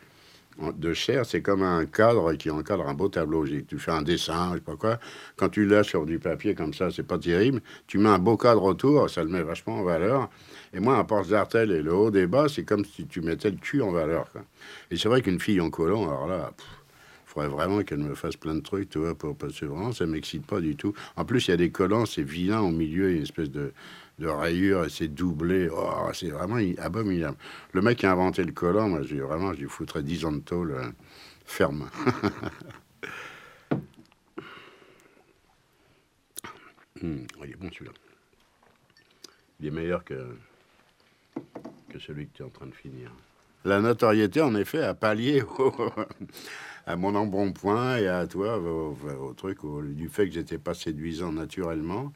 de 0.59 0.93
chair, 0.93 1.25
c'est 1.25 1.41
comme 1.41 1.63
un 1.63 1.85
cadre 1.85 2.33
qui 2.33 2.49
encadre 2.49 2.87
un 2.87 2.93
beau 2.93 3.09
tableau. 3.09 3.45
Tu 3.45 3.79
fais 3.79 3.91
un 3.91 4.01
dessin, 4.01 4.51
je 4.51 4.55
sais 4.55 4.61
pas 4.61 4.75
quoi. 4.75 4.99
Quand 5.35 5.49
tu 5.49 5.65
l'as 5.65 5.83
sur 5.83 6.05
du 6.05 6.19
papier 6.19 6.55
comme 6.55 6.73
ça, 6.73 6.91
c'est 6.91 7.03
pas 7.03 7.17
terrible. 7.17 7.61
Tu 7.87 7.97
mets 7.97 8.09
un 8.09 8.19
beau 8.19 8.37
cadre 8.37 8.63
autour, 8.63 9.09
ça 9.09 9.23
le 9.23 9.29
met 9.29 9.41
vachement 9.41 9.79
en 9.79 9.83
valeur. 9.83 10.29
Et 10.73 10.79
moi, 10.79 10.97
un 10.97 11.03
porte-jartel 11.03 11.71
et 11.71 11.81
le 11.81 11.93
haut 11.93 12.11
des 12.11 12.27
bas, 12.27 12.47
c'est 12.49 12.63
comme 12.63 12.85
si 12.85 13.07
tu 13.07 13.21
mettais 13.21 13.49
le 13.49 13.57
cul 13.57 13.81
en 13.81 13.91
valeur. 13.91 14.27
Et 14.91 14.97
c'est 14.97 15.07
vrai 15.07 15.21
qu'une 15.21 15.39
fille 15.39 15.61
en 15.61 15.69
collant, 15.69 16.03
alors 16.03 16.27
là, 16.27 16.51
il 16.59 17.29
faudrait 17.33 17.49
vraiment 17.49 17.81
qu'elle 17.83 17.99
me 17.99 18.15
fasse 18.15 18.35
plein 18.35 18.55
de 18.55 18.61
trucs, 18.61 18.89
tu 18.89 18.99
vois, 18.99 19.15
pour, 19.15 19.35
que 19.37 19.65
vraiment, 19.65 19.91
ça 19.91 20.05
m'excite 20.05 20.45
pas 20.45 20.61
du 20.61 20.75
tout. 20.75 20.93
En 21.15 21.25
plus, 21.25 21.47
il 21.47 21.51
y 21.51 21.53
a 21.53 21.57
des 21.57 21.71
collants, 21.71 22.05
c'est 22.05 22.23
vilain 22.23 22.61
au 22.61 22.71
milieu, 22.71 23.11
une 23.11 23.23
espèce 23.23 23.49
de, 23.49 23.71
de 24.19 24.27
rayure, 24.27 24.85
et 24.85 24.89
c'est 24.89 25.07
doublé. 25.07 25.69
Oh, 25.71 26.09
c'est 26.13 26.29
vraiment 26.29 26.59
abominable. 26.77 27.37
Le 27.73 27.81
mec 27.81 27.99
qui 27.99 28.05
a 28.05 28.11
inventé 28.11 28.43
le 28.43 28.51
collant, 28.51 28.89
moi, 28.89 29.01
j'ai 29.03 29.19
vraiment, 29.19 29.53
je 29.53 29.61
lui 29.61 29.69
foutrais 29.69 30.03
10 30.03 30.25
ans 30.25 30.31
de 30.31 30.39
tôle 30.39 30.71
euh, 30.71 30.91
ferme. 31.45 31.89
Hum, 37.01 37.25
il 37.43 37.51
est 37.51 37.55
bon 37.55 37.69
celui-là. 37.71 37.91
Il 39.59 39.67
est 39.67 39.71
meilleur 39.71 40.03
que, 40.03 40.35
que 41.89 41.99
celui 41.99 42.27
que 42.27 42.37
tu 42.37 42.43
es 42.43 42.45
en 42.45 42.49
train 42.49 42.67
de 42.67 42.75
finir. 42.75 43.11
La 43.65 43.79
notoriété, 43.79 44.41
en 44.41 44.55
effet, 44.55 44.83
a 44.83 44.93
pallié 44.93 45.41
à 46.85 46.95
mon 46.97 47.15
embonpoint 47.15 47.97
et 47.97 48.07
à 48.07 48.27
toi, 48.27 48.59
au, 48.59 49.33
truc, 49.35 49.59
du 49.95 50.09
fait 50.09 50.27
que 50.27 50.33
j'étais 50.33 50.57
pas 50.57 50.73
séduisant 50.73 51.31
naturellement. 51.31 52.11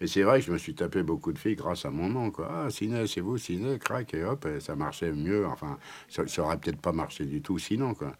Et 0.00 0.06
c'est 0.06 0.22
vrai 0.22 0.40
que 0.40 0.46
je 0.46 0.52
me 0.52 0.58
suis 0.58 0.74
tapé 0.74 1.02
beaucoup 1.02 1.32
de 1.32 1.38
filles 1.38 1.56
grâce 1.56 1.84
à 1.84 1.90
mon 1.90 2.08
nom, 2.08 2.30
quoi. 2.30 2.48
Ah, 2.66 2.70
Ciné, 2.70 3.06
c'est 3.06 3.20
vous, 3.20 3.36
Ciné, 3.38 3.78
crac, 3.78 4.14
et 4.14 4.22
hop, 4.24 4.46
ça 4.60 4.76
marchait 4.76 5.12
mieux. 5.12 5.46
Enfin, 5.46 5.78
ça, 6.08 6.26
ça 6.28 6.42
aurait 6.42 6.58
peut-être 6.58 6.80
pas 6.80 6.92
marché 6.92 7.24
du 7.24 7.42
tout 7.42 7.58
sinon, 7.58 7.94
quoi. 7.94 8.12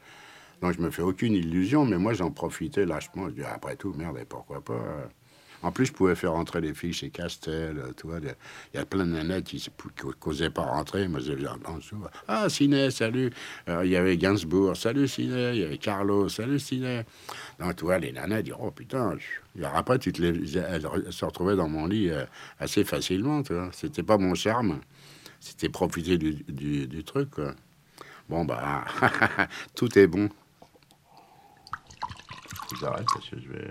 Donc 0.60 0.72
je 0.74 0.80
me 0.80 0.90
fais 0.90 1.02
aucune 1.02 1.34
illusion, 1.34 1.84
mais 1.86 1.98
moi 1.98 2.14
j'en 2.14 2.30
profitais 2.32 2.86
lâchement. 2.86 3.28
Je 3.28 3.34
dis, 3.34 3.44
après 3.44 3.76
tout, 3.76 3.92
merde, 3.94 4.18
et 4.18 4.24
pourquoi 4.24 4.60
pas 4.64 4.74
euh. 4.74 5.06
En 5.62 5.72
plus, 5.72 5.86
je 5.86 5.92
pouvais 5.92 6.14
faire 6.14 6.32
rentrer 6.32 6.60
les 6.60 6.72
filles 6.72 6.92
chez 6.92 7.10
Castel, 7.10 7.78
euh, 7.78 7.92
tu 7.96 8.06
vois. 8.06 8.18
Il 8.20 8.76
y 8.76 8.78
a 8.78 8.84
plein 8.84 9.04
de 9.04 9.12
nanettes 9.12 9.44
qui 9.44 9.64
n'osaient 10.24 10.50
pas 10.50 10.62
rentrer. 10.62 11.08
Moi, 11.08 11.20
je 11.20 11.32
les. 11.32 11.46
Ah, 12.28 12.48
Ciné, 12.48 12.90
salut. 12.90 13.30
Euh, 13.68 13.84
Il 13.84 13.90
y 13.90 13.96
avait 13.96 14.16
Gainsbourg, 14.16 14.76
salut 14.76 15.08
Ciné. 15.08 15.50
Il 15.54 15.60
y 15.60 15.64
avait 15.64 15.78
Carlos, 15.78 16.28
salut 16.28 16.60
Ciné. 16.60 17.02
Donc, 17.58 17.76
tu 17.76 17.84
vois, 17.84 17.98
les 17.98 18.12
nanettes 18.12 18.44
disent, 18.44 18.54
oh 18.58 18.70
putain. 18.70 19.16
Et 19.58 19.64
après, 19.64 19.98
tu 19.98 20.12
elles 20.18 21.12
se 21.12 21.24
retrouvaient 21.24 21.56
dans 21.56 21.68
mon 21.68 21.86
lit 21.86 22.10
euh, 22.10 22.24
assez 22.60 22.84
facilement, 22.84 23.42
tu 23.42 23.54
vois. 23.54 23.70
C'était 23.72 24.04
pas 24.04 24.18
mon 24.18 24.34
charme. 24.34 24.80
C'était 25.40 25.68
profiter 25.68 26.18
du 26.18 27.04
truc, 27.04 27.30
quoi. 27.30 27.54
Bon, 28.28 28.44
bah, 28.44 28.84
tout 29.74 29.98
est 29.98 30.06
bon. 30.06 30.28
J'arrête 32.78 33.06
parce 33.12 33.28
que 33.30 33.40
je 33.40 33.48
vais. 33.48 33.70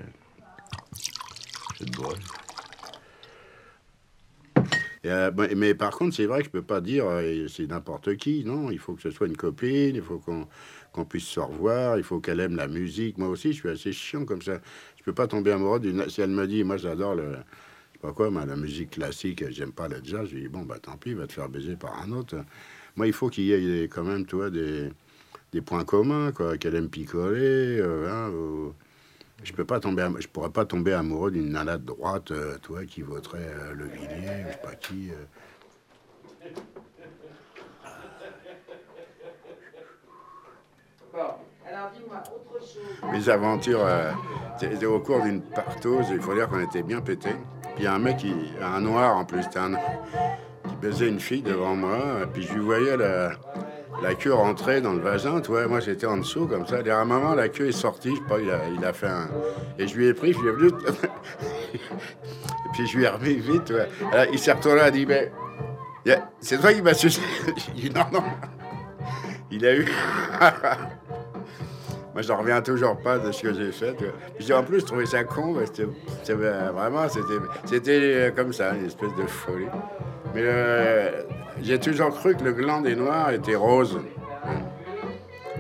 Euh, 5.06 5.32
mais- 5.38 5.56
mais 5.56 5.74
par 5.76 5.92
contre, 5.92 6.16
c'est 6.16 6.26
vrai 6.26 6.40
que 6.40 6.46
je 6.46 6.50
peux 6.50 6.62
pas 6.62 6.82
dire 6.82 7.06
euh, 7.08 7.48
c'est 7.48 7.68
n'importe 7.68 8.16
qui. 8.18 8.44
Non, 8.44 8.72
il 8.72 8.80
faut 8.80 8.94
que 8.94 9.02
ce 9.02 9.12
soit 9.12 9.28
une 9.28 9.38
copine, 9.38 9.96
il 9.96 10.02
faut 10.02 10.20
qu'on 10.20 11.06
puisse 11.06 11.28
se 11.28 11.40
revoir, 11.40 11.98
il 11.98 12.04
faut 12.04 12.20
qu'elle 12.20 12.40
aime 12.40 12.56
la 12.56 12.68
musique. 12.68 13.18
Moi 13.18 13.30
aussi, 13.30 13.54
je 13.54 13.60
suis 13.60 13.70
assez 13.70 13.94
chiant 13.94 14.26
comme 14.26 14.42
ça. 14.42 14.60
Je 14.98 15.04
peux 15.04 15.14
pas 15.14 15.28
tomber 15.28 15.52
amoureux 15.52 15.80
d'une. 15.80 16.10
Si 16.10 16.22
elle 16.22 16.32
me 16.32 16.48
dit, 16.48 16.64
moi 16.64 16.78
j'adore 16.78 17.16
le. 17.16 17.36
Je 18.04 18.10
sais 18.16 18.30
moi, 18.30 18.46
la 18.46 18.56
musique 18.56 18.92
classique, 18.92 19.44
j'aime 19.50 19.72
pas 19.72 19.88
le 19.88 19.98
jazz, 20.04 20.28
je 20.30 20.36
lui 20.36 20.44
dis, 20.44 20.48
bon, 20.50 20.62
bah 20.64 20.78
tant 20.80 20.98
pis, 20.98 21.14
va 21.14 21.26
te 21.28 21.34
faire 21.34 21.50
baiser 21.50 21.76
par 21.76 22.00
un 22.02 22.12
autre. 22.12 22.36
Moi, 22.96 23.08
il 23.08 23.14
faut 23.14 23.30
qu'il 23.30 23.46
y 23.46 23.54
ait 23.54 23.86
quand 23.88 24.04
même, 24.04 24.26
tu 24.26 24.36
vois, 24.36 24.50
des, 24.52 24.92
points 25.66 25.84
communs, 25.84 26.32
quoi, 26.32 26.58
qu'elle 26.58 26.76
aime 26.76 26.90
picoler. 26.90 27.80
euh, 27.80 28.08
hein, 28.10 28.74
je 29.44 29.54
peux 29.54 29.66
pas 29.66 29.80
tomber, 29.80 30.08
je 30.20 30.28
pourrais 30.28 30.50
pas 30.50 30.66
tomber 30.66 30.94
amoureux 30.94 31.32
d'une 31.32 31.52
nana 31.52 31.78
de 31.78 31.86
droite, 31.86 32.32
euh, 32.32 32.58
toi, 32.60 32.86
qui 32.86 33.02
voterait 33.02 33.40
euh, 33.40 33.74
le 33.74 33.86
Villiers, 33.86 34.46
je 34.48 34.52
sais 34.52 34.60
pas 34.64 34.76
qui. 34.76 35.12
euh. 35.12 35.26
Mes 43.12 43.30
aventures, 43.30 43.86
c'était 44.60 44.86
au 44.86 45.00
cours 45.00 45.24
d'une 45.24 45.42
partose, 45.42 46.08
il 46.12 46.22
faut 46.22 46.34
dire 46.34 46.48
qu'on 46.48 46.60
était 46.60 46.84
bien 46.84 47.02
pétés. 47.02 47.36
Puis 47.76 47.80
il 47.80 47.84
y 47.84 47.88
a 47.88 47.94
un 47.94 48.00
mec, 48.00 48.18
qui, 48.18 48.34
un 48.62 48.82
noir 48.82 49.18
en 49.18 49.26
plus, 49.26 49.46
un, 49.56 49.74
qui 50.68 50.76
baisait 50.82 51.08
une 51.10 51.20
fille 51.20 51.42
devant 51.42 51.76
moi, 51.76 52.22
et 52.24 52.28
puis 52.28 52.44
je 52.44 52.54
lui 52.54 52.62
voyais 52.62 52.98
la, 52.98 53.32
la 54.02 54.16
queue 54.16 54.34
rentrer 54.34 54.82
dans 54.82 54.94
le 54.94 55.00
vagin, 55.00 55.42
tu 55.42 55.52
vois, 55.52 55.68
moi 55.68 55.80
j'étais 55.80 56.06
en 56.06 56.18
dessous 56.18 56.48
comme 56.48 56.66
ça. 56.68 56.82
Et 56.82 56.90
à 56.90 57.00
un 57.00 57.06
moment, 57.06 57.34
la 57.36 57.50
queue 57.50 57.68
est 57.68 57.72
sortie, 57.72 58.12
je 58.12 58.16
sais 58.16 58.28
pas, 58.28 58.38
il 58.40 58.86
a, 58.86 58.94
fait 58.94 59.08
un... 59.08 59.30
Et 59.80 59.88
je 59.88 59.96
lui 59.96 60.08
ai 60.08 60.14
pris, 60.14 60.34
je 60.34 60.40
lui 60.40 60.50
ai 60.50 60.52
venu... 60.52 60.68
et 61.74 61.80
puis 62.74 62.88
je 62.88 62.98
lui 62.98 63.06
ai 63.06 63.10
remis 63.10 63.36
vite, 63.36 63.66
tu 63.66 63.74
vois. 63.74 64.26
Il 64.32 64.40
s'est 64.40 64.52
retourné, 64.52 64.82
il 64.82 64.84
a 64.84 64.92
dit, 64.92 65.06
mais... 65.06 65.32
C'est 66.40 66.60
toi 66.60 66.74
qui 66.74 66.82
m'as 66.82 66.94
sucé 66.94 67.22
J'ai 67.76 67.82
dit, 67.90 67.96
non, 67.96 68.06
non. 68.12 68.24
Il 69.52 69.66
a 69.66 69.76
eu... 69.76 69.86
Moi, 72.14 72.24
je 72.24 72.32
n'en 72.32 72.40
reviens 72.40 72.62
toujours 72.64 72.98
pas 72.98 73.20
de 73.20 73.32
ce 73.32 73.44
que 73.44 73.54
j'ai 73.54 73.72
fait. 73.72 73.96
Puis 74.40 74.52
en 74.52 74.64
plus, 74.64 74.80
je 74.80 74.86
trouvais 74.86 75.06
ça 75.06 75.24
con. 75.24 75.54
mais 75.54 75.68
C'était 75.68 75.88
c'était 76.24 76.34
vraiment, 76.34 77.08
c'était 77.08 77.36
c'était 77.64 77.92
euh, 77.92 78.32
comme 78.32 78.52
ça, 78.54 78.74
une 78.74 78.88
espèce 78.88 79.14
de 79.16 79.28
folie. 79.28 79.68
Mais 80.34 80.42
euh, 80.44 81.22
j'ai 81.62 81.80
toujours 81.80 82.10
cru 82.12 82.36
que 82.36 82.44
le 82.44 82.54
gland 82.54 82.82
des 82.82 82.96
Noirs 82.96 83.32
était 83.32 83.56
rose. 83.56 84.00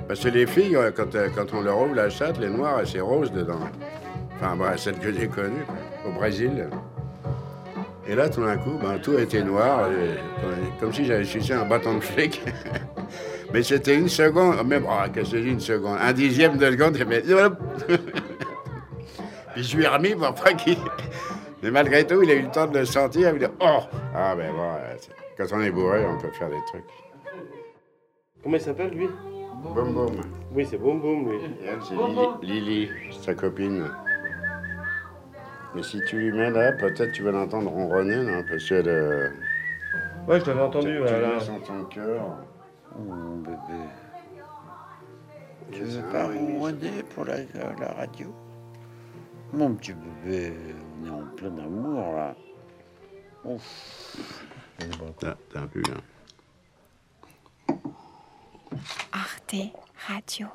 Parce 0.07 0.21
que 0.21 0.29
les 0.29 0.45
filles, 0.47 0.75
euh, 0.75 0.91
quand, 0.95 1.13
euh, 1.15 1.27
quand 1.35 1.53
on 1.53 1.61
leur 1.61 1.79
ouvre 1.81 1.95
la 1.95 2.09
chatte, 2.09 2.39
les 2.39 2.49
Noirs, 2.49 2.81
c'est 2.85 3.01
rose 3.01 3.31
dedans. 3.31 3.59
Enfin, 4.35 4.55
bah, 4.55 4.77
celle 4.77 4.97
que 4.99 5.11
j'ai 5.11 5.27
connue, 5.27 5.65
au 6.07 6.11
Brésil. 6.11 6.69
Et 8.07 8.15
là, 8.15 8.29
tout 8.29 8.45
d'un 8.45 8.55
coup, 8.57 8.77
ben, 8.81 8.99
tout 8.99 9.17
était 9.17 9.43
noir, 9.43 9.89
et- 9.91 10.79
comme 10.79 10.93
si 10.93 11.03
j'avais 11.03 11.25
sucé 11.25 11.53
un 11.53 11.65
bâton 11.65 11.95
de 11.95 11.99
flic. 11.99 12.41
Mais 13.53 13.63
c'était 13.63 13.95
une 13.95 14.07
seconde, 14.07 14.65
même, 14.65 14.85
oh, 14.87 15.09
qu'est-ce 15.13 15.31
que 15.31 15.37
je 15.37 15.43
dis, 15.43 15.49
une 15.51 15.59
seconde, 15.59 15.97
un 16.01 16.13
dixième 16.13 16.57
de 16.57 16.69
seconde, 16.71 16.97
mais... 17.07 17.21
Puis 19.53 19.63
je 19.63 19.77
lui 19.77 19.85
ai 19.85 19.87
remis 19.87 20.13
pour 20.15 20.33
pas 20.35 20.51
qu'il... 20.53 20.77
Mais 21.63 21.71
malgré 21.71 22.05
tout, 22.05 22.21
il 22.21 22.29
a 22.29 22.33
eu 22.33 22.41
le 22.43 22.51
temps 22.51 22.67
de 22.67 22.77
le 22.77 22.85
sentir, 22.85 23.29
il 23.33 23.43
a 23.45 23.47
dit, 23.47 23.53
oh 23.61 23.79
Ah 24.13 24.35
ben 24.35 24.51
bon, 24.51 24.63
euh, 24.63 24.95
quand 25.37 25.45
on 25.53 25.61
est 25.61 25.71
bourré, 25.71 26.05
on 26.05 26.17
peut 26.17 26.31
faire 26.31 26.49
des 26.49 26.63
trucs. 26.67 26.83
Comment 28.43 28.55
il 28.57 28.61
s'appelle 28.61 28.91
lui? 28.91 29.07
Boum 29.63 29.93
boum. 29.93 30.21
Oui, 30.53 30.65
c'est 30.69 30.77
Boum 30.77 30.99
Boum 31.01 31.29
lui. 31.29 31.37
Et 31.61 31.65
elle, 31.67 31.81
c'est 31.81 31.95
Lily, 31.95 32.85
Lily, 32.87 32.89
sa 33.19 33.33
copine. 33.33 33.89
Mais 35.75 35.83
si 35.83 36.01
tu 36.07 36.17
lui 36.17 36.31
mets 36.31 36.49
là, 36.51 36.71
peut-être 36.73 37.11
tu 37.11 37.23
vas 37.23 37.31
l'entendre 37.31 37.69
ronronner, 37.69 38.23
non? 38.23 38.43
Parce 38.49 38.67
qu'elle... 38.67 38.87
euh, 38.87 39.29
Ouais, 40.27 40.39
je 40.39 40.45
l'avais 40.45 40.61
entendu. 40.61 40.87
tu 40.93 40.97
voilà. 40.99 41.33
laisses 41.35 41.47
dans 41.47 41.59
ton 41.59 41.83
cœur. 41.85 42.21
Oh, 42.95 43.01
mon 43.01 43.37
bébé. 43.37 43.57
Tu 45.71 45.83
veux 45.83 46.01
pas 46.11 46.25
ronronner 46.25 47.03
pour 47.13 47.25
la, 47.25 47.37
la 47.79 47.91
radio? 47.93 48.27
Mon 49.53 49.73
petit 49.75 49.93
bébé, 50.23 50.53
on 51.01 51.05
est 51.07 51.09
en 51.09 51.23
plein 51.35 51.57
amour 51.57 52.13
là. 52.15 52.35
Ouf. 53.45 54.45
T'as 55.19 55.35
t'as 55.51 55.65
vu, 55.65 55.83
hein 55.91 57.75
Arte 59.11 59.55
Radio. 60.07 60.47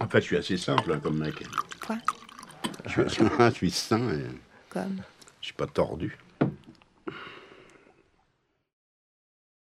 En 0.00 0.08
fait, 0.08 0.20
je 0.20 0.26
suis 0.26 0.36
assez 0.36 0.56
simple 0.56 0.92
hein, 0.92 1.00
comme 1.02 1.18
mec. 1.18 1.34
Quoi? 1.86 1.98
Je 2.86 3.08
suis, 3.08 3.24
je 3.38 3.50
suis 3.50 3.70
sain 3.70 4.10
et 4.10 4.24
Comme? 4.70 5.02
je 5.40 5.46
suis 5.46 5.54
pas 5.54 5.66
tordu. 5.66 6.16